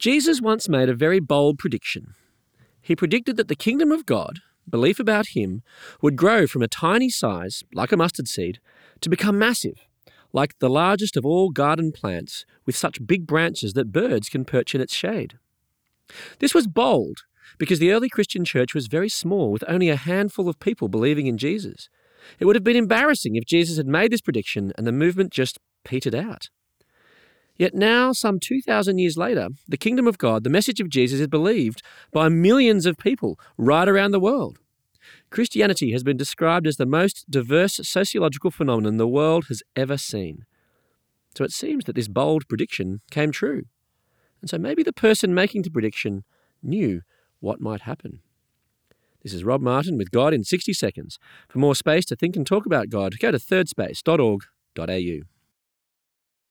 Jesus 0.00 0.40
once 0.40 0.66
made 0.66 0.88
a 0.88 0.94
very 0.94 1.20
bold 1.20 1.58
prediction. 1.58 2.14
He 2.80 2.96
predicted 2.96 3.36
that 3.36 3.48
the 3.48 3.54
kingdom 3.54 3.92
of 3.92 4.06
God, 4.06 4.38
belief 4.66 4.98
about 4.98 5.36
him, 5.36 5.62
would 6.00 6.16
grow 6.16 6.46
from 6.46 6.62
a 6.62 6.68
tiny 6.68 7.10
size, 7.10 7.64
like 7.74 7.92
a 7.92 7.98
mustard 7.98 8.26
seed, 8.26 8.60
to 9.02 9.10
become 9.10 9.38
massive, 9.38 9.76
like 10.32 10.58
the 10.58 10.70
largest 10.70 11.18
of 11.18 11.26
all 11.26 11.50
garden 11.50 11.92
plants, 11.92 12.46
with 12.64 12.74
such 12.74 13.06
big 13.06 13.26
branches 13.26 13.74
that 13.74 13.92
birds 13.92 14.30
can 14.30 14.46
perch 14.46 14.74
in 14.74 14.80
its 14.80 14.94
shade. 14.94 15.34
This 16.38 16.54
was 16.54 16.66
bold 16.66 17.24
because 17.58 17.78
the 17.78 17.92
early 17.92 18.08
Christian 18.08 18.42
church 18.42 18.74
was 18.74 18.86
very 18.86 19.10
small, 19.10 19.52
with 19.52 19.64
only 19.68 19.90
a 19.90 19.96
handful 19.96 20.48
of 20.48 20.58
people 20.60 20.88
believing 20.88 21.26
in 21.26 21.36
Jesus. 21.36 21.90
It 22.38 22.46
would 22.46 22.56
have 22.56 22.64
been 22.64 22.74
embarrassing 22.74 23.36
if 23.36 23.44
Jesus 23.44 23.76
had 23.76 23.86
made 23.86 24.12
this 24.12 24.22
prediction 24.22 24.72
and 24.78 24.86
the 24.86 24.92
movement 24.92 25.30
just 25.30 25.58
petered 25.84 26.14
out. 26.14 26.48
Yet 27.56 27.74
now, 27.74 28.12
some 28.12 28.40
2,000 28.40 28.98
years 28.98 29.16
later, 29.16 29.48
the 29.68 29.76
kingdom 29.76 30.06
of 30.06 30.18
God, 30.18 30.44
the 30.44 30.50
message 30.50 30.80
of 30.80 30.88
Jesus, 30.88 31.20
is 31.20 31.26
believed 31.26 31.82
by 32.10 32.28
millions 32.28 32.86
of 32.86 32.96
people 32.96 33.38
right 33.58 33.88
around 33.88 34.12
the 34.12 34.20
world. 34.20 34.58
Christianity 35.30 35.92
has 35.92 36.02
been 36.02 36.16
described 36.16 36.66
as 36.66 36.76
the 36.76 36.86
most 36.86 37.30
diverse 37.30 37.80
sociological 37.82 38.50
phenomenon 38.50 38.96
the 38.96 39.06
world 39.06 39.46
has 39.48 39.62
ever 39.76 39.96
seen. 39.96 40.44
So 41.36 41.44
it 41.44 41.52
seems 41.52 41.84
that 41.84 41.94
this 41.94 42.08
bold 42.08 42.48
prediction 42.48 43.00
came 43.10 43.30
true. 43.30 43.64
And 44.40 44.50
so 44.50 44.58
maybe 44.58 44.82
the 44.82 44.92
person 44.92 45.34
making 45.34 45.62
the 45.62 45.70
prediction 45.70 46.24
knew 46.62 47.02
what 47.40 47.60
might 47.60 47.82
happen. 47.82 48.20
This 49.22 49.34
is 49.34 49.44
Rob 49.44 49.60
Martin 49.60 49.98
with 49.98 50.10
God 50.10 50.32
in 50.32 50.44
60 50.44 50.72
Seconds. 50.72 51.18
For 51.48 51.58
more 51.58 51.74
space 51.74 52.06
to 52.06 52.16
think 52.16 52.36
and 52.36 52.46
talk 52.46 52.64
about 52.64 52.88
God, 52.88 53.18
go 53.18 53.30
to 53.30 53.38
thirdspace.org.au. 53.38 55.39